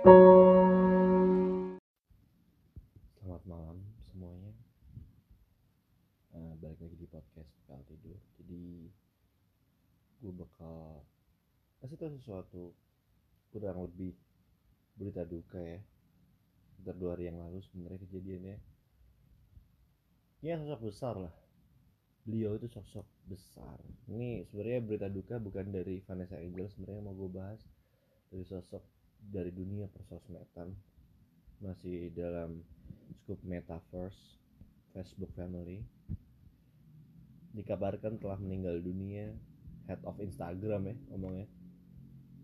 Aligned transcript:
Selamat 0.00 0.16
malam 3.44 3.76
semuanya. 4.08 4.48
Eh, 6.32 6.56
balik 6.56 6.80
lagi 6.80 6.96
di 6.96 7.04
podcast 7.04 7.52
Bekal. 7.60 7.84
Jadi 8.40 8.88
gue 10.24 10.32
bakal 10.32 11.04
kasih 11.84 12.00
tahu 12.00 12.16
sesuatu 12.16 12.72
kurang 13.52 13.84
lebih 13.84 14.16
berita 14.96 15.28
duka 15.28 15.60
ya. 15.60 15.84
Sekitar 16.72 16.96
dua 16.96 17.12
hari 17.12 17.28
yang 17.28 17.36
lalu 17.36 17.60
sebenarnya 17.68 18.00
kejadiannya. 18.08 18.56
Ya 20.40 20.56
sosok 20.64 20.80
besar 20.88 21.20
lah. 21.20 21.34
Beliau 22.24 22.56
itu 22.56 22.72
sosok 22.72 23.04
besar. 23.28 23.76
Ini 24.08 24.48
sebenarnya 24.48 24.80
berita 24.80 25.12
duka 25.12 25.36
bukan 25.36 25.68
dari 25.68 26.00
Vanessa 26.08 26.40
Angel 26.40 26.72
sebenarnya 26.72 27.04
mau 27.04 27.12
gue 27.12 27.28
bahas 27.28 27.60
dari 28.32 28.48
sosok 28.48 28.80
dari 29.28 29.52
dunia 29.52 29.86
persosmedan 29.92 30.72
masih 31.60 32.08
dalam 32.16 32.64
skup 33.20 33.36
metaverse 33.44 34.40
Facebook 34.96 35.30
Family. 35.36 35.84
Dikabarkan 37.52 38.16
telah 38.16 38.38
meninggal 38.40 38.80
dunia 38.80 39.34
head 39.90 40.00
of 40.06 40.16
Instagram 40.22 40.94
ya 40.94 40.96
ngomongnya. 41.12 41.46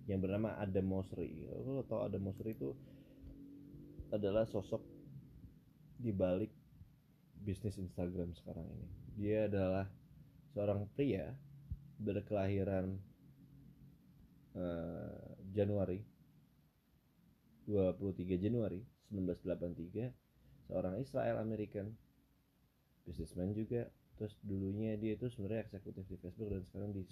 Yang 0.07 0.21
bernama 0.23 0.55
Adam 0.61 0.87
Mosseri 0.87 1.49
lo 1.67 1.83
tau 1.87 2.07
Adam 2.07 2.31
Mosseri 2.31 2.55
itu 2.55 2.71
adalah 4.15 4.47
sosok 4.47 4.83
di 5.99 6.15
balik 6.15 6.53
bisnis 7.43 7.79
Instagram 7.81 8.35
sekarang 8.37 8.67
ini. 8.69 8.87
Dia 9.17 9.51
adalah 9.51 9.87
seorang 10.55 10.87
pria 10.95 11.33
berkelahiran 11.97 12.95
eh, 14.55 15.27
Januari 15.57 16.16
23 17.67 18.39
Januari 18.39 18.81
1983 19.11 20.71
seorang 20.71 20.99
Israel 20.99 21.43
American 21.43 21.95
businessman 23.07 23.55
juga. 23.55 23.87
Terus 24.17 24.33
dulunya 24.41 24.97
dia 24.97 25.13
itu 25.13 25.29
sebenarnya 25.29 25.69
eksekutif 25.69 26.09
di 26.09 26.17
Facebook 26.17 26.49
dan 26.49 26.65
sekarang 26.65 26.91
di, 26.97 27.05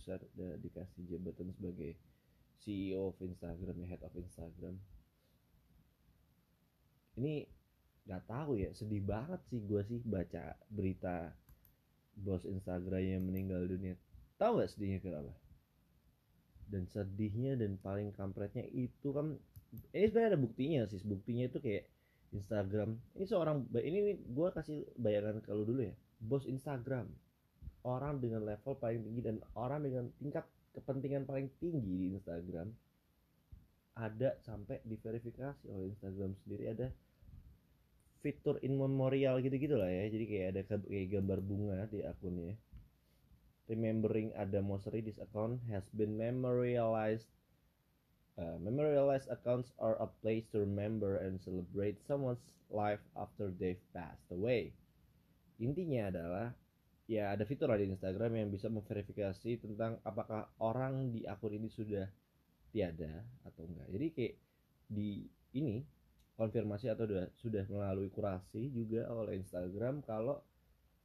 dikasih 0.65 1.03
jabatan 1.05 1.53
sebagai 1.53 1.93
CEO 2.65 3.13
of 3.13 3.21
Instagram 3.21 3.77
head 3.85 4.01
of 4.01 4.15
Instagram. 4.17 4.81
Ini 7.21 7.45
nggak 8.05 8.25
tahu 8.25 8.57
ya 8.61 8.73
sedih 8.73 9.01
banget 9.05 9.41
sih 9.49 9.65
gue 9.65 9.81
sih 9.89 10.01
baca 10.05 10.57
berita 10.69 11.33
bos 12.17 12.47
Instagram 12.47 13.03
yang 13.05 13.23
meninggal 13.27 13.67
dunia. 13.67 13.99
Tahu 14.39 14.63
gak 14.63 14.71
sedihnya 14.71 14.99
kenapa? 15.03 15.33
Dan 16.71 16.89
sedihnya 16.91 17.59
dan 17.59 17.79
paling 17.79 18.15
kampretnya 18.15 18.67
itu 18.71 19.13
kan 19.15 19.39
ini 19.95 20.05
sebenarnya 20.09 20.31
ada 20.37 20.41
buktinya 20.41 20.81
sih. 20.89 21.01
Buktinya 21.03 21.45
itu 21.47 21.59
kayak 21.59 21.85
Instagram. 22.35 22.99
Ini 23.15 23.25
seorang 23.25 23.71
ini 23.79 24.19
gue 24.19 24.49
kasih 24.51 24.85
bayangan 24.99 25.39
kalau 25.47 25.63
dulu 25.63 25.87
ya. 25.87 25.95
Bos 26.19 26.45
Instagram. 26.49 27.07
Orang 27.85 28.19
dengan 28.25 28.49
level 28.49 28.81
paling 28.81 29.05
tinggi 29.05 29.21
dan 29.21 29.37
orang 29.55 29.85
dengan 29.85 30.05
tingkat 30.17 30.49
kepentingan 30.73 31.29
paling 31.29 31.53
tinggi 31.61 31.93
di 31.95 32.07
Instagram 32.17 32.73
ada 33.95 34.35
sampai 34.43 34.83
diverifikasi 34.83 35.71
oleh 35.71 35.95
Instagram 35.95 36.35
sendiri. 36.43 36.75
Ada 36.75 36.89
fitur 38.25 38.59
in 38.65 38.75
memorial 38.75 39.39
gitu-gitu 39.39 39.79
lah 39.79 39.87
ya. 39.87 40.11
Jadi 40.11 40.25
kayak 40.27 40.47
ada 40.57 40.61
kayak 40.67 41.07
gambar 41.15 41.39
bunga 41.45 41.79
di 41.87 42.03
akunnya. 42.03 42.57
Remembering 43.65 44.35
Adam 44.37 44.69
Mosseri 44.69 45.01
this 45.01 45.17
account 45.17 45.61
has 45.73 45.85
been 45.97 46.21
memorialized 46.21 47.29
uh, 48.39 48.57
memorialized 48.59 49.31
accounts 49.31 49.71
are 49.79 49.99
a 50.03 50.09
place 50.23 50.45
to 50.51 50.63
remember 50.63 51.23
and 51.23 51.41
celebrate 51.43 51.99
someone's 52.07 52.43
life 52.71 53.03
after 53.15 53.51
they've 53.55 53.83
passed 53.95 54.27
away. 54.35 54.75
Intinya 55.63 56.11
adalah 56.11 56.47
ya 57.05 57.37
ada 57.37 57.45
fitur 57.45 57.71
di 57.77 57.87
Instagram 57.93 58.33
yang 58.35 58.49
bisa 58.51 58.67
memverifikasi 58.73 59.61
tentang 59.61 60.01
apakah 60.03 60.49
orang 60.59 61.13
di 61.13 61.29
akun 61.29 61.55
ini 61.55 61.69
sudah 61.71 62.09
tiada 62.75 63.23
atau 63.47 63.63
enggak. 63.69 63.89
Jadi 63.95 64.07
kayak 64.11 64.35
di 64.91 65.11
ini 65.55 65.87
konfirmasi 66.35 66.91
atau 66.91 67.07
sudah, 67.07 67.27
sudah 67.39 67.65
melalui 67.71 68.11
kurasi 68.11 68.67
juga 68.75 69.07
oleh 69.15 69.39
Instagram 69.39 70.03
kalau 70.03 70.43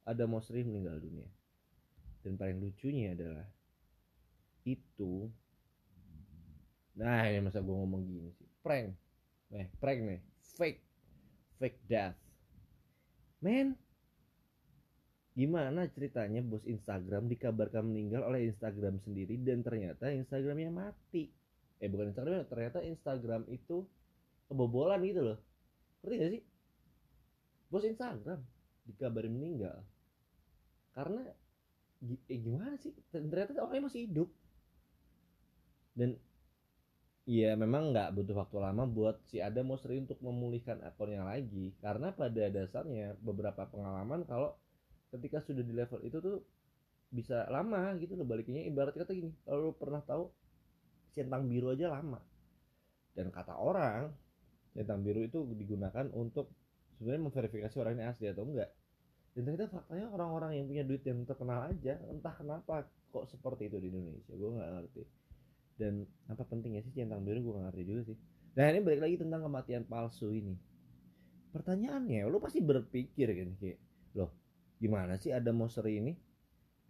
ada 0.02 0.26
Mosri 0.26 0.66
meninggal 0.66 0.98
dunia. 0.98 1.30
Dan 2.26 2.34
paling 2.34 2.58
lucunya 2.58 3.14
adalah 3.14 3.46
itu 4.66 5.30
nah 7.00 7.24
ini 7.24 7.40
masa 7.40 7.64
gue 7.64 7.72
ngomong 7.72 8.04
gini 8.04 8.28
sih 8.36 8.50
prank. 8.60 8.92
Nih 9.50 9.66
prank 9.80 10.00
nih 10.04 10.20
fake. 10.60 10.80
Fake 11.56 11.80
death. 11.88 12.16
Men 13.40 13.72
gimana 15.32 15.88
ceritanya 15.88 16.44
bos 16.44 16.60
Instagram 16.68 17.24
dikabarkan 17.32 17.88
meninggal 17.88 18.28
oleh 18.28 18.52
Instagram 18.52 19.00
sendiri 19.00 19.40
dan 19.40 19.64
ternyata 19.64 20.12
Instagramnya 20.12 20.68
mati? 20.68 21.32
Eh 21.80 21.88
bukan 21.88 22.12
Instagram 22.12 22.44
ternyata 22.44 22.84
Instagram 22.84 23.48
itu 23.48 23.88
kebobolan 24.52 25.00
gitu 25.08 25.24
loh. 25.24 25.38
Ngerti 26.04 26.16
gak 26.20 26.32
sih? 26.36 26.42
Bos 27.72 27.84
Instagram 27.88 28.40
dikabarin 28.84 29.32
meninggal 29.32 29.80
karena 30.92 31.22
eh, 32.28 32.40
gimana 32.40 32.76
sih? 32.76 32.92
Ternyata 33.08 33.56
orangnya 33.62 33.88
masih 33.88 34.04
hidup. 34.04 34.28
Dan 35.94 36.16
ya 37.30 37.54
memang 37.54 37.94
nggak 37.94 38.10
butuh 38.18 38.42
waktu 38.42 38.58
lama 38.58 38.90
buat 38.90 39.22
si 39.30 39.38
Adam 39.38 39.70
mau 39.70 39.78
sering 39.78 40.02
untuk 40.02 40.18
memulihkan 40.18 40.82
akunnya 40.82 41.22
lagi. 41.22 41.70
Karena 41.78 42.10
pada 42.10 42.50
dasarnya 42.50 43.14
beberapa 43.22 43.70
pengalaman 43.70 44.26
kalau 44.26 44.58
ketika 45.14 45.38
sudah 45.46 45.62
di 45.62 45.70
level 45.70 46.02
itu 46.02 46.18
tuh 46.18 46.42
bisa 47.14 47.46
lama 47.46 47.94
gitu 48.02 48.18
loh 48.18 48.26
baliknya 48.26 48.66
ibarat 48.66 48.94
kata 48.94 49.14
gini 49.14 49.34
kalau 49.42 49.74
pernah 49.74 50.02
tahu 50.02 50.26
centang 51.14 51.46
biru 51.46 51.70
aja 51.70 51.94
lama. 51.94 52.18
Dan 53.14 53.30
kata 53.30 53.54
orang 53.54 54.10
centang 54.74 55.06
biru 55.06 55.22
itu 55.22 55.46
digunakan 55.54 56.10
untuk 56.10 56.50
sebenarnya 56.98 57.30
memverifikasi 57.30 57.74
orang 57.78 57.94
ini 57.94 58.04
asli 58.10 58.26
atau 58.26 58.42
enggak. 58.42 58.74
Dan 59.38 59.46
ternyata 59.46 59.70
faktanya 59.70 60.10
orang-orang 60.10 60.58
yang 60.58 60.66
punya 60.66 60.82
duit 60.82 61.06
yang 61.06 61.22
terkenal 61.22 61.70
aja 61.70 61.94
entah 62.10 62.34
kenapa 62.34 62.90
kok 63.14 63.30
seperti 63.30 63.70
itu 63.70 63.78
di 63.78 63.86
Indonesia 63.94 64.34
gue 64.34 64.50
nggak 64.50 64.70
ngerti 64.74 65.02
dan 65.80 66.04
apa 66.28 66.44
pentingnya 66.44 66.84
sih 66.84 66.92
centang 66.92 67.24
biru 67.24 67.40
gue 67.40 67.52
nggak 67.56 67.66
ngerti 67.72 67.82
juga 67.88 68.02
sih. 68.12 68.16
Nah 68.60 68.68
ini 68.68 68.80
balik 68.84 69.00
lagi 69.00 69.16
tentang 69.16 69.40
kematian 69.48 69.88
palsu 69.88 70.28
ini. 70.36 70.52
Pertanyaannya 71.50 72.28
lo 72.28 72.36
pasti 72.36 72.60
berpikir 72.60 73.32
kan 73.32 73.50
kayak 73.56 73.80
loh 74.12 74.30
gimana 74.76 75.16
sih 75.16 75.32
ada 75.32 75.48
monster 75.56 75.88
ini? 75.88 76.12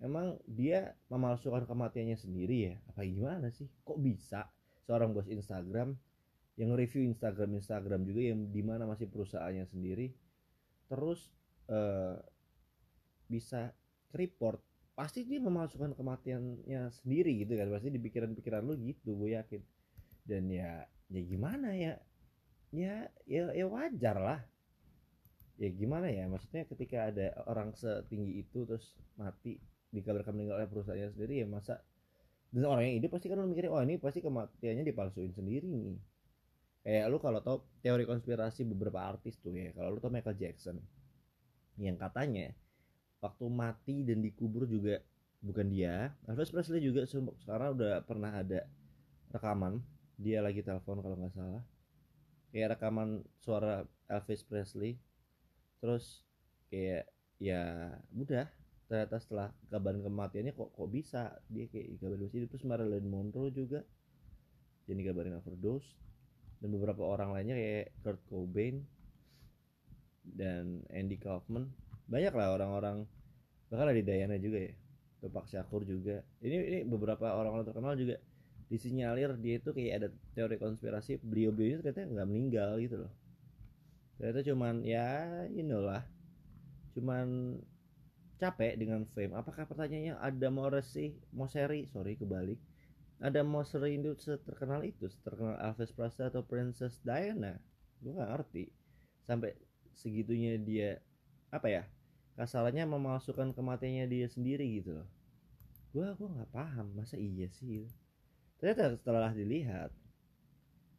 Emang 0.02 0.34
dia 0.48 0.96
memalsukan 1.12 1.70
kematiannya 1.70 2.18
sendiri 2.18 2.56
ya? 2.72 2.74
Apa 2.90 3.06
gimana 3.06 3.54
sih? 3.54 3.70
Kok 3.86 4.00
bisa 4.02 4.50
seorang 4.90 5.14
bos 5.14 5.30
Instagram 5.30 5.94
yang 6.60 6.76
review 6.76 7.08
Instagram 7.08 7.56
Instagram 7.56 8.04
juga 8.04 8.20
yang 8.20 8.52
di 8.52 8.60
mana 8.60 8.84
masih 8.84 9.08
perusahaannya 9.08 9.64
sendiri 9.64 10.12
terus 10.92 11.32
uh, 11.72 12.20
bisa 13.30 13.72
report 14.12 14.58
pasti 15.00 15.24
dia 15.24 15.40
memasukkan 15.40 15.96
kematiannya 15.96 16.92
sendiri 17.00 17.40
gitu 17.40 17.56
kan. 17.56 17.72
Pasti 17.72 17.88
di 17.88 17.96
pikiran-pikiran 17.96 18.60
lu 18.60 18.76
gitu 18.76 19.16
gue 19.16 19.32
yakin. 19.32 19.64
Dan 20.28 20.52
ya 20.52 20.84
ya 21.08 21.22
gimana 21.24 21.72
ya? 21.72 21.96
Ya 22.68 23.08
ya, 23.24 23.48
ya 23.56 23.64
wajar 23.64 24.20
lah. 24.20 24.40
Ya 25.56 25.72
gimana 25.72 26.12
ya? 26.12 26.28
Maksudnya 26.28 26.68
ketika 26.68 27.08
ada 27.08 27.32
orang 27.48 27.72
setinggi 27.72 28.44
itu 28.44 28.68
terus 28.68 28.92
mati 29.16 29.56
dikabarkan 29.88 30.36
meninggal 30.36 30.60
oleh 30.60 30.68
perusahaannya 30.68 31.16
sendiri 31.16 31.40
ya 31.40 31.48
masa? 31.48 31.80
Dan 32.52 32.68
orang 32.68 32.92
yang 32.92 33.00
hidup 33.00 33.16
pasti 33.16 33.32
kan 33.32 33.40
lu 33.40 33.48
mikirnya 33.48 33.72
oh 33.72 33.80
ini 33.80 33.96
pasti 33.96 34.20
kematiannya 34.20 34.84
dipalsuin 34.84 35.32
sendiri 35.32 35.64
nih. 35.64 35.96
Kayak 36.84 37.08
lu 37.08 37.16
kalau 37.24 37.40
tau 37.40 37.64
teori 37.80 38.04
konspirasi 38.04 38.68
beberapa 38.68 39.00
artis 39.00 39.40
tuh 39.40 39.56
ya 39.56 39.72
kalau 39.72 39.96
lu 39.96 39.98
tau 40.00 40.12
Michael 40.12 40.36
Jackson 40.36 40.76
yang 41.80 41.96
katanya 41.96 42.52
waktu 43.20 43.44
mati 43.52 43.96
dan 44.02 44.24
dikubur 44.24 44.64
juga 44.64 45.00
bukan 45.44 45.68
dia. 45.68 46.12
Elvis 46.28 46.52
Presley 46.52 46.84
juga 46.84 47.04
sekarang 47.08 47.76
udah 47.76 48.04
pernah 48.04 48.32
ada 48.32 48.68
rekaman. 49.32 49.80
Dia 50.20 50.44
lagi 50.44 50.60
telepon 50.60 51.00
kalau 51.00 51.16
nggak 51.16 51.32
salah. 51.32 51.64
Kayak 52.52 52.76
rekaman 52.76 53.24
suara 53.40 53.84
Elvis 54.08 54.44
Presley. 54.44 55.00
Terus 55.80 56.24
kayak 56.68 57.08
ya 57.40 57.94
udah 58.12 58.48
ternyata 58.90 59.16
setelah 59.22 59.48
kabar 59.70 59.96
kematiannya 59.96 60.52
kok 60.52 60.76
kok 60.76 60.90
bisa? 60.92 61.40
Dia 61.48 61.70
kayak 61.72 62.00
kabar 62.02 62.18
terus 62.20 62.64
Marilyn 62.68 63.06
Monroe 63.08 63.52
juga 63.54 63.80
jadi 64.84 65.12
kabarin 65.12 65.40
overdose. 65.40 65.96
Dan 66.60 66.76
beberapa 66.76 67.00
orang 67.08 67.32
lainnya 67.32 67.56
kayak 67.56 67.88
Kurt 68.04 68.20
Cobain 68.28 68.84
dan 70.20 70.84
Andy 70.92 71.16
Kaufman 71.16 71.72
banyak 72.10 72.34
lah 72.34 72.58
orang-orang 72.58 73.06
bahkan 73.70 73.86
ada 73.86 73.94
di 73.94 74.02
Diana 74.02 74.34
juga 74.34 74.58
ya 74.66 74.74
Tupac 75.20 75.46
Shakur 75.46 75.86
juga. 75.86 76.24
Ini 76.42 76.56
ini 76.58 76.78
beberapa 76.88 77.30
orang-orang 77.30 77.68
terkenal 77.68 77.94
juga 77.94 78.18
disinyalir 78.66 79.36
dia 79.38 79.60
itu 79.60 79.70
kayak 79.70 79.92
ada 80.00 80.08
teori 80.32 80.56
konspirasi 80.56 81.20
beliau 81.22 81.54
beliau 81.54 81.78
ternyata 81.84 82.08
nggak 82.08 82.28
meninggal 82.28 82.70
gitu 82.80 83.06
loh. 83.06 83.12
Ternyata 84.16 84.40
cuman 84.48 84.74
ya 84.82 85.06
you 85.52 85.62
know 85.62 85.84
lah. 85.84 86.02
Cuman 86.96 87.60
capek 88.40 88.80
dengan 88.80 89.04
fame. 89.12 89.36
Apakah 89.36 89.68
pertanyaannya 89.68 90.16
ada 90.16 90.48
mau 90.48 90.72
resi 90.72 91.12
mau 91.36 91.46
seri? 91.46 91.86
Sorry 91.92 92.16
kebalik. 92.16 92.58
Ada 93.20 93.44
mau 93.44 93.60
seri 93.60 94.00
itu 94.00 94.16
terkenal 94.16 94.80
itu? 94.80 95.06
Terkenal 95.20 95.60
Elvis 95.60 95.92
Presley 95.92 96.32
atau 96.32 96.40
Princess 96.40 96.96
Diana? 97.04 97.60
Gue 98.00 98.16
gak 98.16 98.32
ngerti. 98.32 98.72
Sampai 99.28 99.52
segitunya 99.92 100.56
dia 100.56 100.96
apa 101.52 101.68
ya 101.68 101.82
kasarannya 102.38 102.84
memasukkan 102.86 103.54
kematiannya 103.56 104.06
dia 104.10 104.26
sendiri 104.30 104.66
gitu 104.82 105.00
loh. 105.02 105.08
Gue 105.90 106.06
gue 106.14 106.28
nggak 106.28 106.52
paham 106.54 106.94
masa 106.94 107.18
iya 107.18 107.50
sih 107.50 107.88
ternyata 108.60 109.00
setelah 109.00 109.32
dilihat 109.32 109.88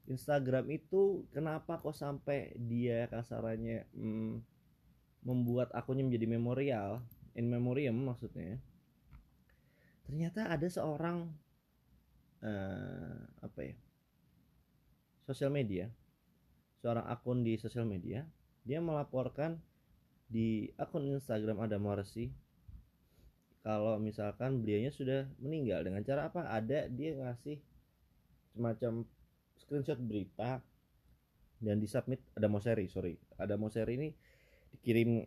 Instagram 0.10 0.74
itu 0.74 1.30
kenapa 1.30 1.78
kok 1.78 1.94
sampai 1.94 2.58
dia 2.58 3.06
kasarannya 3.06 3.86
hmm, 3.94 4.42
membuat 5.22 5.70
akunnya 5.78 6.02
menjadi 6.10 6.26
memorial 6.26 7.06
in 7.38 7.48
memoriam 7.48 7.94
maksudnya 7.94 8.58
ternyata 10.10 10.50
ada 10.50 10.66
seorang 10.66 11.30
uh, 12.42 13.22
apa 13.46 13.60
ya 13.62 13.78
sosial 15.30 15.54
media 15.54 15.86
seorang 16.82 17.06
akun 17.06 17.46
di 17.46 17.62
sosial 17.62 17.86
media 17.86 18.26
dia 18.66 18.82
melaporkan 18.82 19.62
di 20.32 20.72
akun 20.80 21.12
Instagram 21.12 21.60
ada 21.60 21.76
Morsi. 21.76 22.32
Kalau 23.62 24.02
misalkan 24.02 24.64
beliaunya 24.64 24.90
sudah 24.90 25.28
meninggal 25.38 25.86
dengan 25.86 26.02
cara 26.02 26.32
apa? 26.32 26.50
Ada 26.50 26.90
dia 26.90 27.14
ngasih 27.20 27.62
semacam 28.56 29.06
screenshot 29.60 30.00
berita 30.02 30.64
dan 31.62 31.78
disubmit. 31.78 32.24
Ada 32.34 32.48
Moseri 32.50 32.90
sorry. 32.90 33.20
Ada 33.38 33.60
Moseri 33.60 33.94
ini 34.00 34.10
dikirim 34.80 35.22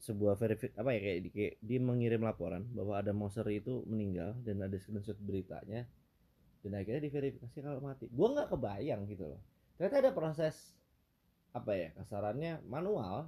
sebuah 0.00 0.38
verifik 0.38 0.76
apa 0.78 0.94
ya 0.94 1.00
kayak, 1.02 1.18
di, 1.18 1.28
kayak 1.34 1.54
dia 1.66 1.80
mengirim 1.82 2.22
laporan 2.22 2.62
bahwa 2.70 2.94
ada 2.94 3.10
Moseri 3.10 3.58
itu 3.58 3.82
meninggal 3.90 4.38
dan 4.46 4.62
ada 4.62 4.76
screenshot 4.78 5.18
beritanya. 5.18 5.88
Dan 6.60 6.76
akhirnya 6.76 7.08
diverifikasi 7.08 7.58
kalau 7.64 7.80
mati. 7.80 8.06
Gue 8.12 8.28
nggak 8.30 8.52
kebayang 8.52 9.08
gitu 9.08 9.24
loh. 9.34 9.40
Ternyata 9.80 9.96
ada 10.04 10.12
proses 10.12 10.76
apa 11.50 11.74
ya 11.74 11.90
kasarannya 11.98 12.62
manual 12.70 13.26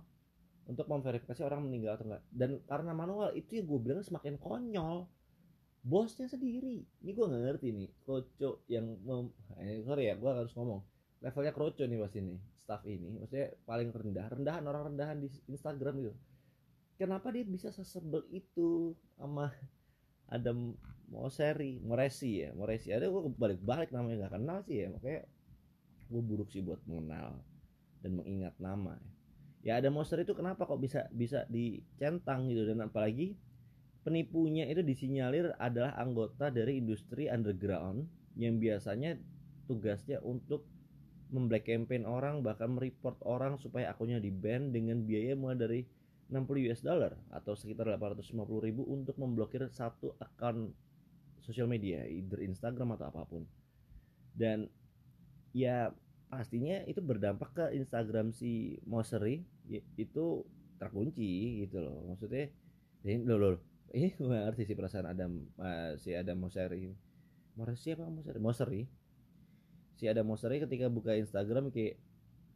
untuk 0.66 0.86
memverifikasi 0.86 1.42
orang 1.42 1.66
meninggal 1.66 1.98
atau 1.98 2.06
enggak. 2.06 2.22
Dan 2.30 2.50
karena 2.66 2.92
manual 2.94 3.34
itu 3.34 3.58
ya 3.58 3.62
gue 3.66 3.78
bilang 3.82 4.04
semakin 4.04 4.38
konyol. 4.38 5.10
Bosnya 5.82 6.30
sendiri. 6.30 6.86
Ini 7.02 7.10
gue 7.10 7.26
nggak 7.26 7.42
ngerti 7.42 7.68
nih 7.74 7.88
kroco 8.06 8.62
yang 8.70 8.86
mem 9.02 9.34
eh, 9.58 9.82
sorry 9.82 10.06
ya 10.06 10.14
gue 10.14 10.30
harus 10.30 10.54
ngomong. 10.54 10.80
Levelnya 11.22 11.52
kroco 11.54 11.82
nih 11.82 11.98
pas 11.98 12.14
ini 12.14 12.34
staff 12.62 12.82
ini. 12.86 13.18
Maksudnya 13.18 13.48
paling 13.66 13.88
rendah 13.90 14.26
rendahan 14.30 14.62
orang 14.70 14.94
rendahan 14.94 15.18
di 15.18 15.28
Instagram 15.50 15.94
gitu. 16.06 16.14
Kenapa 16.94 17.34
dia 17.34 17.42
bisa 17.42 17.74
sesebel 17.74 18.22
itu 18.30 18.94
sama 19.18 19.50
ada 20.30 20.54
Moseri 21.10 21.82
Moresi 21.82 22.46
ya 22.46 22.54
Moresi. 22.54 22.94
Ada 22.94 23.10
gue 23.10 23.22
balik-balik 23.34 23.90
namanya 23.90 24.26
nggak 24.26 24.34
kenal 24.38 24.58
sih 24.62 24.86
ya. 24.86 24.88
Makanya 24.94 25.26
gue 26.06 26.22
buruk 26.22 26.48
sih 26.54 26.62
buat 26.62 26.78
mengenal 26.86 27.42
dan 28.06 28.12
mengingat 28.14 28.54
nama 28.62 28.94
ya 28.94 29.21
ya 29.62 29.78
ada 29.78 29.88
monster 29.88 30.18
itu 30.22 30.34
kenapa 30.34 30.66
kok 30.66 30.78
bisa 30.82 31.06
bisa 31.14 31.46
dicentang 31.46 32.50
gitu? 32.50 32.66
Dan 32.66 32.82
apalagi 32.82 33.38
penipunya 34.02 34.66
itu 34.66 34.82
disinyalir 34.82 35.54
adalah 35.58 35.94
anggota 35.98 36.50
dari 36.50 36.82
industri 36.82 37.30
underground 37.30 38.06
yang 38.34 38.58
biasanya 38.58 39.14
tugasnya 39.70 40.18
untuk 40.26 40.66
memblack 41.32 41.64
campaign 41.64 42.04
orang 42.04 42.44
bahkan 42.44 42.68
mereport 42.68 43.16
orang 43.24 43.56
supaya 43.56 43.88
akunnya 43.88 44.20
di 44.20 44.28
ban 44.28 44.68
dengan 44.68 45.00
biaya 45.00 45.32
mulai 45.32 45.56
dari 45.56 45.80
60 46.28 46.68
US 46.68 46.80
dollar 46.84 47.12
atau 47.32 47.56
sekitar 47.56 47.88
850 47.88 48.36
ribu 48.64 48.82
untuk 48.88 49.16
memblokir 49.16 49.68
satu 49.72 50.16
akun 50.20 50.72
sosial 51.44 51.68
media 51.68 52.04
either 52.08 52.40
Instagram 52.40 52.96
atau 52.96 53.06
apa 53.12 53.22
pun. 53.28 53.44
Dan 54.32 54.68
ya 55.52 55.92
pastinya 56.32 56.80
itu 56.88 57.04
berdampak 57.04 57.52
ke 57.52 57.64
Instagram 57.76 58.32
si 58.32 58.80
Mosery 58.88 59.44
itu 60.00 60.48
terkunci 60.80 61.60
gitu 61.68 61.84
loh. 61.84 62.08
Maksudnya 62.08 62.48
ini 63.04 63.28
lo 63.28 63.36
lo 63.36 63.48
ini 63.92 64.08
gue 64.16 64.32
ngerti 64.32 64.64
sih 64.64 64.72
perasaan 64.72 65.12
Adam 65.12 65.44
uh, 65.60 65.92
si 66.00 66.16
Adam 66.16 66.40
Mosery 66.40 66.88
Mosery 67.52 67.76
siapa? 67.76 68.08
Mosery 68.08 68.40
Mosery 68.40 68.82
si 70.00 70.08
Adam 70.08 70.32
Mosery 70.32 70.56
ketika 70.64 70.88
buka 70.88 71.12
Instagram 71.12 71.68
kayak 71.68 72.00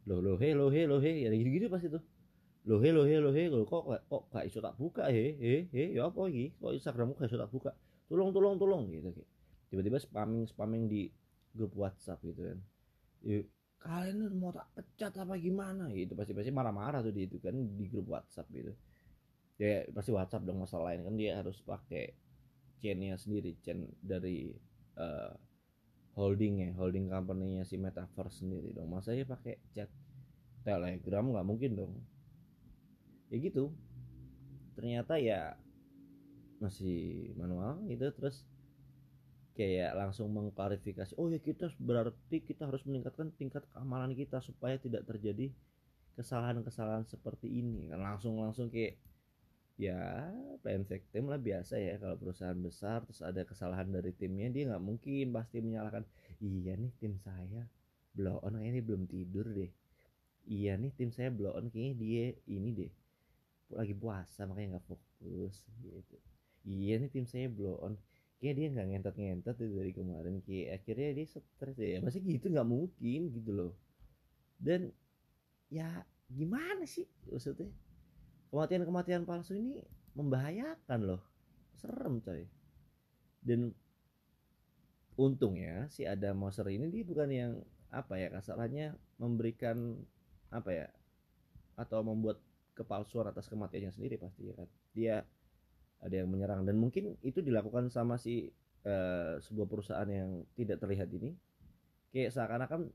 lo 0.09 0.25
lo 0.25 0.41
he 0.41 0.57
lo 0.57 0.73
he 0.73 0.89
lo 0.89 0.97
he. 0.97 1.21
Ya 1.21 1.29
gitu 1.29 1.49
gitu 1.61 1.67
pasti 1.69 1.93
tuh. 1.93 2.01
Lo 2.65 2.81
he 2.81 2.89
lo 2.89 3.05
he 3.05 3.21
lo 3.21 3.29
he. 3.29 3.45
Lo 3.45 3.61
kok 3.69 3.85
kok 4.09 4.23
gak 4.33 4.49
iso 4.49 4.57
tak 4.57 4.73
buka? 4.73 5.05
He 5.13 5.37
he 5.37 5.69
he 5.69 5.93
ya 5.93 6.09
apa 6.09 6.17
lagi 6.25 6.49
kok 6.57 6.73
Instagrammu 6.73 7.13
gak 7.13 7.29
iso 7.29 7.37
tak 7.37 7.53
buka? 7.53 7.77
Tolong 8.09 8.33
tolong 8.33 8.57
tolong 8.57 8.89
gitu 8.89 9.13
kayak. 9.13 9.29
Tiba-tiba 9.69 10.01
spamming 10.01 10.49
spamming 10.49 10.89
di 10.89 11.13
grup 11.53 11.77
WhatsApp 11.77 12.17
gitu 12.25 12.41
kan 12.41 12.57
kalian 13.77 14.33
mau 14.37 14.51
tak 14.51 14.67
pecat 14.73 15.13
apa 15.21 15.37
gimana? 15.37 15.89
Itu 15.93 16.17
pasti 16.17 16.33
pasti 16.33 16.51
marah-marah 16.51 17.05
tuh 17.05 17.13
di 17.13 17.29
itu 17.29 17.37
kan 17.37 17.53
di 17.53 17.85
grup 17.87 18.09
WhatsApp 18.11 18.49
gitu. 18.51 18.73
Ya 19.57 19.85
pasti 19.93 20.11
WhatsApp 20.13 20.45
dong 20.45 20.61
masalah 20.61 20.93
lain 20.93 21.05
kan 21.05 21.15
dia 21.17 21.37
harus 21.37 21.61
pakai 21.61 22.13
chainnya 22.77 23.17
sendiri 23.17 23.57
chain 23.65 23.89
dari 24.01 24.53
uh, 25.01 25.33
holding 26.13 26.65
ya 26.65 26.69
holding 26.77 27.09
company-nya 27.09 27.65
si 27.65 27.77
Metaverse 27.77 28.45
sendiri 28.45 28.73
dong. 28.73 28.89
Masa 28.89 29.13
ya 29.13 29.25
pakai 29.25 29.61
chat 29.73 29.89
Telegram? 30.65 31.25
Nggak 31.25 31.47
mungkin 31.47 31.71
dong. 31.77 31.93
Ya 33.29 33.37
gitu. 33.41 33.73
Ternyata 34.77 35.17
ya 35.17 35.57
masih 36.57 37.33
manual 37.37 37.77
gitu 37.85 38.09
terus 38.17 38.41
kayak 39.57 39.97
langsung 39.97 40.29
mengklarifikasi 40.29 41.17
oh 41.17 41.33
ya 41.33 41.41
kita 41.41 41.73
berarti 41.81 42.37
kita 42.45 42.69
harus 42.69 42.85
meningkatkan 42.85 43.33
tingkat 43.33 43.65
keamanan 43.73 44.13
kita 44.13 44.37
supaya 44.45 44.77
tidak 44.77 45.09
terjadi 45.09 45.49
kesalahan-kesalahan 46.13 47.05
seperti 47.09 47.49
ini. 47.49 47.89
Kan 47.89 48.05
langsung 48.05 48.37
langsung 48.37 48.69
kayak 48.69 49.01
ya 49.77 50.29
plan 50.65 50.81
victim 50.85 51.29
lah 51.29 51.37
biasa 51.37 51.77
ya 51.77 52.01
kalau 52.01 52.17
perusahaan 52.17 52.57
besar 52.57 53.05
terus 53.05 53.21
ada 53.21 53.45
kesalahan 53.45 53.85
dari 53.93 54.09
timnya 54.09 54.49
dia 54.49 54.73
nggak 54.73 54.81
mungkin 54.81 55.29
pasti 55.29 55.61
menyalahkan 55.61 56.01
iya 56.41 56.73
nih 56.73 56.89
tim 56.97 57.13
saya 57.21 57.69
blow 58.17 58.41
on 58.41 58.57
ini 58.57 58.81
belum 58.81 59.05
tidur 59.05 59.45
deh. 59.53 59.69
Iya 60.49 60.81
nih 60.81 60.91
tim 60.97 61.13
saya 61.13 61.29
blow 61.29 61.53
on 61.53 61.69
kayaknya 61.69 61.93
dia 62.01 62.25
ini 62.49 62.69
deh 62.73 62.91
lagi 63.73 63.93
puasa 63.93 64.49
makanya 64.49 64.77
nggak 64.77 64.85
fokus 64.89 65.61
gitu. 65.85 66.17
Iya 66.65 66.97
nih 67.05 67.09
tim 67.13 67.25
saya 67.29 67.45
blow 67.45 67.77
on 67.77 67.93
kayak 68.37 68.53
dia 68.53 68.67
nggak 68.69 68.87
ngentot 68.93 69.15
ngentot 69.17 69.55
tuh 69.57 69.69
dari 69.73 69.91
kemarin 69.93 70.45
kayak 70.45 70.81
akhirnya 70.81 71.09
dia 71.17 71.25
stres 71.25 71.77
ya 71.77 71.97
masih 72.05 72.21
gitu 72.21 72.53
nggak 72.53 72.69
mungkin 72.69 73.21
gitu 73.33 73.51
loh. 73.53 73.71
Dan 74.61 74.93
ya 75.73 76.05
gimana 76.29 76.85
sih 76.85 77.09
maksudnya? 77.29 77.69
Kematian 78.47 78.83
kematian 78.87 79.23
palsu 79.25 79.57
ini 79.57 79.81
membahayakan 80.13 80.99
loh. 81.01 81.21
Serem 81.77 82.21
coy. 82.21 82.45
Dan 83.41 83.73
untung 85.17 85.57
ya 85.57 85.89
si 85.89 86.05
ada 86.05 86.29
monster 86.37 86.69
ini 86.69 86.93
dia 86.93 87.01
bukan 87.01 87.29
yang 87.33 87.53
apa 87.89 88.21
ya 88.21 88.29
kasarannya 88.29 88.93
memberikan 89.17 89.97
apa 90.53 90.69
ya 90.69 90.87
atau 91.73 92.05
membuat 92.05 92.37
kepalsuan 92.77 93.25
atas 93.33 93.49
kematiannya 93.49 93.89
sendiri 93.89 94.21
pasti 94.21 94.45
ya 94.45 94.53
kan? 94.53 94.69
Dia 94.93 95.15
ada 96.01 96.15
yang 96.15 96.29
menyerang. 96.29 96.63
Dan 96.63 96.77
mungkin 96.77 97.17
itu 97.25 97.41
dilakukan 97.41 97.89
sama 97.89 98.17
si 98.21 98.49
uh, 98.85 99.37
sebuah 99.41 99.67
perusahaan 99.67 100.09
yang 100.09 100.45
tidak 100.53 100.81
terlihat 100.81 101.09
ini. 101.13 101.33
Kayak 102.13 102.33
seakan-akan 102.33 102.89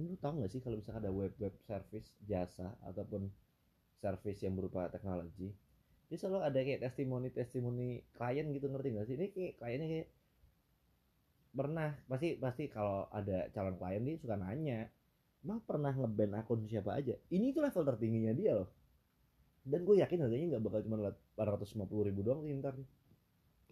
lu 0.00 0.16
tau 0.16 0.32
gak 0.40 0.48
sih 0.48 0.64
kalau 0.64 0.80
misalkan 0.80 1.04
ada 1.04 1.12
web 1.12 1.36
web 1.36 1.52
service 1.68 2.16
jasa 2.24 2.72
ataupun 2.88 3.28
service 4.00 4.40
yang 4.40 4.56
berupa 4.56 4.88
teknologi 4.88 5.52
dia 6.10 6.18
selalu 6.18 6.40
ada 6.42 6.58
kayak 6.66 6.80
testimoni 6.82 7.28
testimoni 7.30 8.02
klien 8.18 8.50
gitu 8.50 8.66
ngerti 8.66 8.88
gak 8.98 9.06
sih? 9.06 9.14
Ini 9.14 9.26
kayak 9.30 9.52
kliennya 9.62 9.86
kayak 9.86 10.08
pernah 11.54 11.90
pasti 12.10 12.28
pasti 12.34 12.64
kalau 12.66 13.06
ada 13.14 13.46
calon 13.54 13.78
klien 13.78 14.02
dia 14.02 14.18
suka 14.18 14.34
nanya 14.34 14.90
emang 15.46 15.62
pernah 15.62 15.94
ngeban 15.94 16.34
akun 16.34 16.66
siapa 16.66 16.98
aja? 16.98 17.14
Ini 17.30 17.54
tuh 17.54 17.62
level 17.62 17.86
tertingginya 17.94 18.34
dia 18.34 18.58
loh. 18.58 18.68
Dan 19.62 19.86
gue 19.86 20.02
yakin 20.02 20.18
harganya 20.26 20.46
nggak 20.58 20.64
bakal 20.66 20.80
cuma 20.82 21.14
850 21.40 22.08
ribu 22.12 22.20
doang 22.20 22.44
sih 22.44 22.52
ntar 22.60 22.76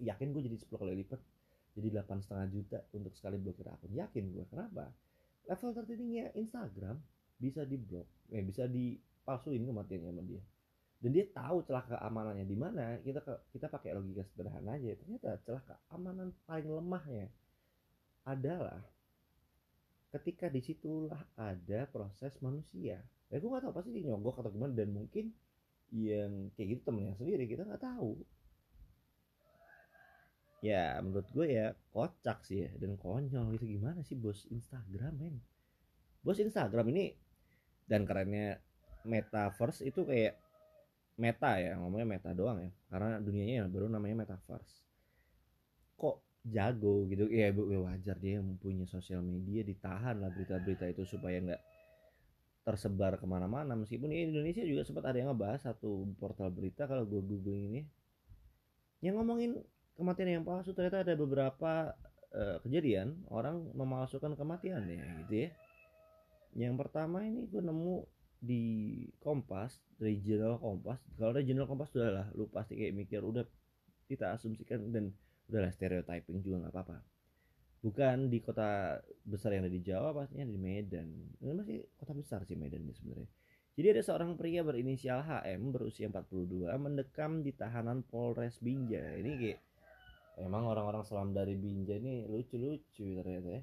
yakin 0.00 0.32
gue 0.32 0.42
jadi 0.48 0.56
10 0.56 0.72
kali 0.72 0.94
lipat 1.04 1.20
jadi 1.78 1.94
delapan 1.94 2.18
setengah 2.18 2.46
juta 2.50 2.78
untuk 2.90 3.14
sekali 3.14 3.38
blokir 3.38 3.70
akun. 3.70 3.94
Yakin 3.94 4.34
gue 4.34 4.44
kenapa? 4.50 4.90
Level 5.46 5.70
tertingginya 5.78 6.34
Instagram 6.34 6.98
bisa 7.38 7.62
diblok 7.62 8.10
eh 8.34 8.42
bisa 8.42 8.66
dipalsuin 8.66 9.62
kematiannya 9.62 10.10
sama 10.10 10.22
dia. 10.26 10.42
Dan 10.98 11.14
dia 11.14 11.30
tahu 11.30 11.62
celah 11.62 11.86
keamanannya 11.86 12.42
di 12.42 12.58
mana. 12.58 12.98
Kita 12.98 13.22
kita 13.54 13.70
pakai 13.70 13.94
logika 13.94 14.26
sederhana 14.26 14.74
aja. 14.74 14.98
Ternyata 14.98 15.38
celah 15.46 15.62
keamanan 15.62 16.34
paling 16.42 16.66
lemahnya 16.66 17.30
adalah 18.26 18.82
ketika 20.10 20.50
di 20.50 20.58
situlah 20.58 21.22
ada 21.38 21.86
proses 21.86 22.34
manusia. 22.42 22.98
Ya 23.30 23.36
gue 23.38 23.48
gak 23.48 23.62
tahu 23.62 23.76
pasti 23.76 23.94
dia 23.94 24.10
nyogok 24.10 24.42
atau 24.42 24.50
gimana 24.50 24.74
dan 24.74 24.90
mungkin 24.90 25.30
yang 25.94 26.52
kayak 26.52 26.76
gitu 26.76 26.80
temennya 26.84 27.16
sendiri 27.16 27.48
kita 27.48 27.64
nggak 27.64 27.80
tahu. 27.80 28.20
Ya 30.58 30.98
menurut 30.98 31.30
gue 31.30 31.46
ya 31.54 31.70
kocak 31.94 32.42
sih 32.42 32.66
ya 32.66 32.70
dan 32.76 32.98
konyol 32.98 33.54
gitu. 33.56 33.64
Gimana 33.78 34.02
sih 34.02 34.18
bos 34.18 34.44
Instagram 34.50 35.14
men? 35.16 35.36
Bos 36.20 36.42
Instagram 36.42 36.90
ini 36.92 37.14
dan 37.86 38.04
kerennya 38.04 38.58
metaverse 39.06 39.86
itu 39.86 40.02
kayak 40.02 40.36
meta 41.18 41.58
ya 41.62 41.78
ngomongnya 41.78 42.18
meta 42.18 42.30
doang 42.34 42.58
ya. 42.58 42.70
Karena 42.90 43.22
dunianya 43.22 43.54
yang 43.64 43.68
baru 43.70 43.86
namanya 43.86 44.26
metaverse. 44.26 44.82
Kok 45.94 46.42
jago 46.42 47.06
gitu? 47.06 47.30
Ya 47.30 47.54
wajar 47.54 48.18
dia 48.18 48.42
yang 48.42 48.50
mempunyai 48.50 48.84
sosial 48.90 49.22
media 49.22 49.62
ditahan 49.62 50.18
lah 50.18 50.28
berita-berita 50.34 50.90
itu 50.90 51.06
supaya 51.06 51.38
nggak 51.38 51.62
tersebar 52.68 53.16
ke 53.16 53.24
mana-mana 53.24 53.72
meskipun 53.72 54.12
di 54.12 54.28
Indonesia 54.28 54.60
juga 54.60 54.84
sempat 54.84 55.08
ada 55.08 55.16
yang 55.16 55.32
ngebahas 55.32 55.72
satu 55.72 56.04
portal 56.20 56.52
berita 56.52 56.84
kalau 56.84 57.08
gue 57.08 57.24
googling 57.24 57.72
ini. 57.72 57.80
Yang 59.00 59.14
ngomongin 59.16 59.50
kematian 59.96 60.28
yang 60.28 60.44
palsu 60.44 60.76
ternyata 60.76 61.00
ada 61.00 61.16
beberapa 61.16 61.96
uh, 62.36 62.60
kejadian 62.60 63.24
orang 63.32 63.72
memalsukan 63.72 64.36
kematian 64.36 64.84
ya 64.84 65.00
gitu 65.24 65.48
ya. 65.48 65.50
Yang 66.68 66.76
pertama 66.84 67.24
ini 67.24 67.48
gue 67.48 67.64
nemu 67.64 68.04
di 68.44 68.64
Kompas 69.24 69.80
regional 69.96 70.60
Kompas. 70.60 71.00
Kalau 71.16 71.32
regional 71.32 71.64
Kompas 71.64 71.88
udah 71.96 72.12
lah 72.12 72.26
lu 72.36 72.52
pasti 72.52 72.76
kayak 72.76 72.92
mikir 72.92 73.24
udah 73.24 73.48
kita 74.12 74.36
asumsikan 74.36 74.92
dan 74.92 75.16
udahlah 75.48 75.72
stereotyping 75.72 76.44
juga 76.44 76.68
nggak 76.68 76.74
apa-apa 76.76 77.17
bukan 77.78 78.26
di 78.26 78.42
kota 78.42 78.98
besar 79.22 79.54
yang 79.54 79.66
ada 79.66 79.72
di 79.72 79.82
Jawa 79.82 80.10
pastinya 80.10 80.46
di 80.46 80.58
Medan 80.58 81.08
ini 81.38 81.52
masih 81.54 81.76
kota 81.94 82.12
besar 82.14 82.42
sih 82.42 82.58
Medan 82.58 82.82
ini 82.82 82.94
sebenarnya 82.94 83.28
jadi 83.78 83.94
ada 83.94 84.02
seorang 84.02 84.34
pria 84.34 84.66
berinisial 84.66 85.22
HM 85.22 85.70
berusia 85.70 86.10
42 86.10 86.66
mendekam 86.82 87.46
di 87.46 87.54
tahanan 87.54 88.02
Polres 88.02 88.58
Binjai 88.58 89.22
ini 89.22 89.32
kayak 89.38 89.60
emang 90.42 90.66
orang-orang 90.66 91.06
selam 91.06 91.30
dari 91.30 91.54
Binjai 91.54 92.02
ini 92.02 92.26
lucu-lucu 92.26 93.22
ternyata 93.22 93.48
ya 93.58 93.62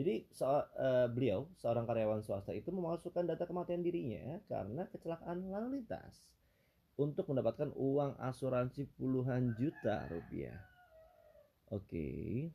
jadi 0.00 0.24
so, 0.32 0.48
uh, 0.48 1.12
beliau 1.12 1.44
seorang 1.60 1.84
karyawan 1.84 2.24
swasta 2.24 2.56
itu 2.56 2.72
memasukkan 2.72 3.26
data 3.26 3.44
kematian 3.44 3.84
dirinya 3.84 4.40
karena 4.48 4.88
kecelakaan 4.88 5.52
lalu 5.52 5.76
lintas 5.76 6.30
untuk 6.96 7.28
mendapatkan 7.32 7.72
uang 7.76 8.16
asuransi 8.16 8.88
puluhan 8.96 9.56
juta 9.60 10.08
rupiah. 10.08 10.56
Oke. 11.72 12.48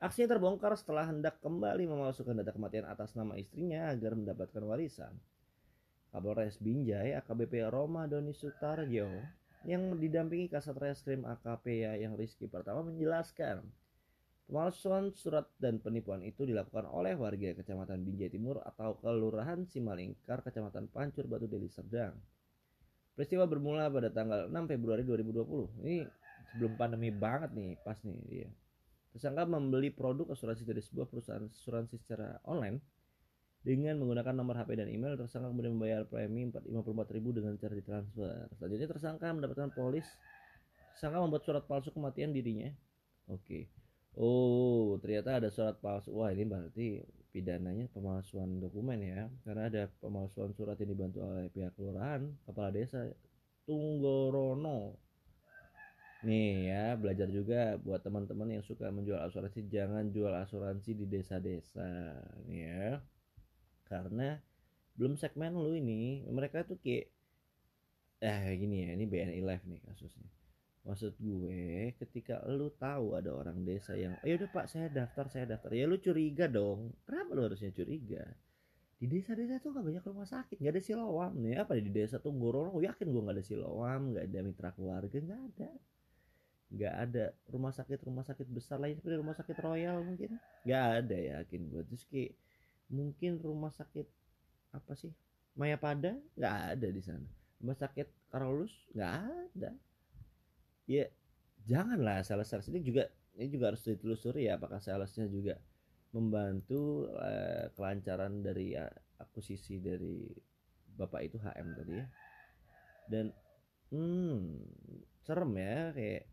Aksinya 0.00 0.32
terbongkar 0.32 0.72
setelah 0.80 1.04
hendak 1.04 1.44
kembali 1.44 1.84
memasukkan 1.84 2.40
data 2.40 2.56
kematian 2.56 2.88
atas 2.88 3.12
nama 3.12 3.36
istrinya 3.36 3.92
agar 3.92 4.16
mendapatkan 4.16 4.64
warisan. 4.64 5.12
Kapolres 6.08 6.56
Binjai 6.56 7.12
AKBP 7.20 7.68
Roma 7.68 8.08
Doni 8.08 8.32
Sutarjo 8.32 9.12
yang 9.68 9.82
didampingi 10.00 10.48
Kasat 10.48 10.72
Reskrim 10.80 11.28
AKP 11.28 11.84
ya 11.84 11.92
yang 12.00 12.16
Rizky 12.16 12.48
pertama 12.48 12.80
menjelaskan 12.80 13.60
pemalsuan 14.48 15.12
surat 15.12 15.44
dan 15.60 15.84
penipuan 15.84 16.24
itu 16.24 16.48
dilakukan 16.48 16.88
oleh 16.88 17.12
warga 17.20 17.52
Kecamatan 17.60 18.00
Binjai 18.00 18.32
Timur 18.32 18.56
atau 18.64 18.96
Kelurahan 19.04 19.68
Simalingkar 19.68 20.40
Kecamatan 20.40 20.88
Pancur 20.88 21.28
Batu 21.28 21.44
Deli 21.44 21.68
Serdang. 21.68 22.16
Peristiwa 23.12 23.44
bermula 23.44 23.92
pada 23.92 24.08
tanggal 24.08 24.48
6 24.48 24.64
Februari 24.64 25.04
2020. 25.04 25.84
Ini 25.84 26.08
sebelum 26.56 26.72
pandemi 26.80 27.12
banget 27.12 27.52
nih, 27.52 27.76
pas 27.84 28.00
nih 28.00 28.16
dia. 28.24 28.48
Tersangka 29.10 29.42
membeli 29.46 29.90
produk 29.90 30.30
asuransi 30.30 30.62
dari 30.62 30.78
sebuah 30.78 31.06
perusahaan 31.10 31.42
asuransi 31.50 31.98
secara 31.98 32.38
online 32.46 32.78
dengan 33.60 34.00
menggunakan 34.00 34.32
nomor 34.32 34.56
HP 34.56 34.72
dan 34.80 34.88
email, 34.88 35.20
tersangka 35.20 35.52
kemudian 35.52 35.76
membayar 35.76 36.08
premi 36.08 36.48
54.000 36.48 37.36
dengan 37.36 37.52
cara 37.60 37.74
ditransfer. 37.76 38.48
Selanjutnya 38.56 38.88
tersangka 38.88 39.26
mendapatkan 39.36 39.68
polis. 39.76 40.08
Tersangka 40.96 41.20
membuat 41.20 41.44
surat 41.44 41.64
palsu 41.68 41.92
kematian 41.92 42.32
dirinya. 42.32 42.72
Oke. 43.28 43.68
Oh, 44.16 44.96
ternyata 45.04 45.44
ada 45.44 45.52
surat 45.52 45.76
palsu. 45.76 46.08
Wah, 46.16 46.32
ini 46.32 46.48
berarti 46.48 47.04
pidananya 47.36 47.92
pemalsuan 47.92 48.64
dokumen 48.64 49.04
ya. 49.04 49.28
Karena 49.44 49.68
ada 49.68 49.82
pemalsuan 50.00 50.56
surat 50.56 50.80
yang 50.80 50.96
dibantu 50.96 51.20
oleh 51.20 51.52
pihak 51.52 51.76
kelurahan, 51.76 52.32
kepala 52.48 52.72
desa 52.72 53.12
Tunggorono. 53.68 54.96
Nih 56.20 56.68
ya, 56.68 57.00
belajar 57.00 57.32
juga 57.32 57.80
buat 57.80 58.04
teman-teman 58.04 58.60
yang 58.60 58.64
suka 58.64 58.92
menjual 58.92 59.16
asuransi, 59.24 59.64
jangan 59.72 60.12
jual 60.12 60.28
asuransi 60.36 60.92
di 60.92 61.08
desa-desa. 61.08 62.20
Nih 62.44 62.60
ya. 62.68 63.00
Karena 63.88 64.36
belum 65.00 65.16
segmen 65.16 65.56
lu 65.56 65.72
ini 65.72 66.28
mereka 66.28 66.60
tuh 66.68 66.76
kayak 66.76 67.08
eh 68.20 68.52
gini 68.60 68.84
ya 68.84 68.90
ini 68.92 69.04
BNI 69.08 69.40
live 69.40 69.64
nih 69.64 69.80
kasusnya. 69.80 70.28
Maksud 70.84 71.16
gue 71.16 71.96
ketika 71.96 72.44
lu 72.52 72.68
tahu 72.76 73.16
ada 73.16 73.32
orang 73.32 73.64
desa 73.64 73.96
yang 73.96 74.12
ayo 74.20 74.36
udah 74.36 74.50
pak 74.52 74.68
saya 74.68 74.92
daftar 74.92 75.24
saya 75.32 75.48
daftar. 75.48 75.72
Ya 75.72 75.88
lu 75.88 75.96
curiga 75.96 76.44
dong. 76.52 76.92
Kenapa 77.08 77.32
lu 77.32 77.48
harusnya 77.48 77.72
curiga? 77.72 78.28
Di 79.00 79.08
desa-desa 79.08 79.56
tuh 79.64 79.72
gak 79.72 79.88
banyak 79.88 80.04
rumah 80.04 80.28
sakit 80.28 80.60
gak 80.60 80.76
ada 80.76 80.82
silowam 80.84 81.32
nih. 81.40 81.64
Apa 81.64 81.80
di 81.80 81.88
desa 81.88 82.20
tuh 82.20 82.36
Ngororo 82.36 82.76
yakin 82.84 83.08
gue 83.08 83.22
gak 83.24 83.36
ada 83.40 83.44
silowam 83.44 84.12
gak 84.12 84.24
ada 84.28 84.38
mitra 84.44 84.70
keluarga 84.76 85.16
gak 85.16 85.40
ada 85.56 85.72
gak 86.70 86.94
ada 86.94 87.34
rumah 87.50 87.74
sakit 87.74 87.98
rumah 88.06 88.22
sakit 88.22 88.46
besar 88.46 88.78
lain 88.78 88.94
seperti 88.94 89.18
rumah 89.18 89.34
sakit 89.34 89.56
royal 89.58 90.06
mungkin? 90.06 90.38
Gak 90.62 90.84
ada 91.02 91.16
yakin 91.18 91.60
gue 91.66 91.82
terus 91.86 92.06
kayak 92.06 92.38
mungkin 92.90 93.42
rumah 93.42 93.74
sakit 93.74 94.06
apa 94.74 94.92
sih? 94.94 95.10
Mayapada? 95.58 96.14
Nggak 96.38 96.56
ada 96.78 96.88
di 96.90 97.02
sana. 97.02 97.26
Rumah 97.58 97.76
sakit 97.76 98.08
Karolus? 98.30 98.74
Nggak 98.94 99.14
ada. 99.18 99.70
Ya 100.86 101.04
janganlah 101.66 102.22
sales 102.22 102.46
sales 102.46 102.70
ini 102.70 102.82
juga 102.82 103.10
ini 103.34 103.50
juga 103.50 103.74
harus 103.74 103.82
ditelusuri 103.82 104.46
ya 104.46 104.58
apakah 104.58 104.78
salesnya 104.82 105.26
juga 105.26 105.58
membantu 106.10 107.06
uh, 107.14 107.70
kelancaran 107.78 108.42
dari 108.42 108.74
uh, 108.74 108.90
akuisisi 109.22 109.78
dari 109.78 110.26
bapak 110.98 111.20
itu 111.30 111.36
HM 111.38 111.68
tadi 111.78 111.92
ya. 111.98 112.06
Dan 113.10 113.26
hmm 113.90 114.38
serem 115.26 115.50
ya 115.58 115.90
kayak 115.94 116.29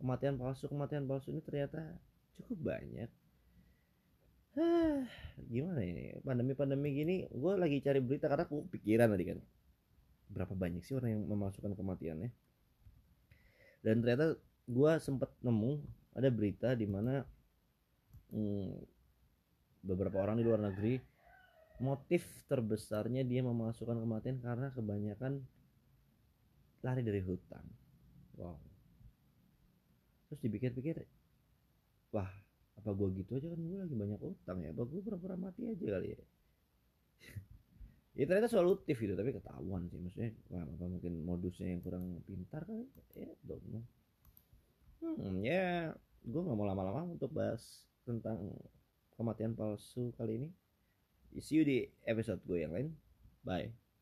kematian 0.00 0.36
palsu 0.36 0.68
kematian 0.68 1.04
palsu 1.08 1.32
ini 1.32 1.40
ternyata 1.42 1.82
cukup 2.40 2.74
banyak. 2.74 3.10
Gimana 5.52 5.80
ini? 5.84 6.16
Pandemi-pandemi 6.24 6.88
gini 6.96 7.16
gue 7.28 7.52
lagi 7.56 7.80
cari 7.84 8.00
berita 8.00 8.28
karena 8.28 8.44
aku 8.48 8.64
pikiran 8.72 9.12
tadi 9.12 9.24
kan. 9.28 9.38
Berapa 10.32 10.54
banyak 10.56 10.82
sih 10.82 10.96
orang 10.96 11.16
yang 11.16 11.22
memasukkan 11.28 11.76
kematiannya? 11.76 12.30
Dan 13.84 14.02
ternyata 14.02 14.34
gue 14.66 14.92
sempet 14.98 15.30
nemu 15.44 15.78
ada 16.16 16.28
berita 16.32 16.74
di 16.74 16.88
mana 16.90 17.22
hmm, 18.34 18.72
beberapa 19.86 20.18
orang 20.18 20.40
di 20.40 20.44
luar 20.44 20.58
negeri 20.58 20.98
motif 21.78 22.24
terbesarnya 22.48 23.22
dia 23.22 23.44
memasukkan 23.44 24.00
kematian 24.00 24.40
karena 24.40 24.72
kebanyakan 24.72 25.44
lari 26.80 27.02
dari 27.04 27.20
hutang 27.20 27.64
wow 28.40 28.56
terus 30.26 30.40
dipikir-pikir 30.42 31.06
wah 32.14 32.30
apa 32.76 32.90
gue 32.92 33.08
gitu 33.24 33.40
aja 33.40 33.48
kan? 33.52 33.60
Gue 33.60 33.78
lagi 33.80 33.96
banyak 33.96 34.20
utang 34.20 34.58
ya 34.62 34.70
apa 34.70 34.82
gue 34.84 35.00
pura-pura 35.00 35.34
mati 35.34 35.66
aja 35.66 35.86
kali 35.98 36.08
ya? 36.12 36.20
Ya 38.16 38.24
ternyata 38.24 38.48
solutif 38.48 38.96
gitu 38.96 39.12
tapi 39.12 39.28
ketahuan 39.36 39.92
sih. 39.92 40.00
Maksudnya 40.00 40.32
wah 40.48 40.64
apa 40.64 40.84
mungkin 40.88 41.20
modusnya 41.28 41.68
yang 41.68 41.84
kurang 41.84 42.24
pintar 42.24 42.64
kan 42.64 42.80
ya 43.12 43.28
don't 43.44 43.64
know. 43.68 43.84
Hmm 45.04 45.44
ya 45.44 45.92
gue 46.24 46.40
nggak 46.40 46.56
mau 46.56 46.64
lama-lama 46.64 47.04
untuk 47.12 47.28
bahas 47.36 47.84
tentang 48.08 48.56
kematian 49.20 49.52
palsu 49.52 50.16
kali 50.16 50.40
ini. 50.40 50.48
See 51.36 51.60
you 51.60 51.64
di 51.68 51.84
episode 52.08 52.40
gue 52.48 52.64
yang 52.64 52.72
lain. 52.72 52.88
Bye 53.44 53.85